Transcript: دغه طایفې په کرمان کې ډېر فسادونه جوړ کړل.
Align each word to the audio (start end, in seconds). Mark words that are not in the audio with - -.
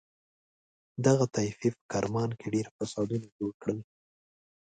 دغه 1.05 1.25
طایفې 1.35 1.69
په 1.75 1.83
کرمان 1.91 2.29
کې 2.39 2.47
ډېر 2.55 2.67
فسادونه 2.75 3.27
جوړ 3.37 3.51
کړل. 3.61 3.79